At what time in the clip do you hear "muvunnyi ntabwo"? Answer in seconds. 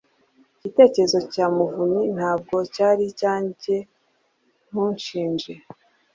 1.55-2.55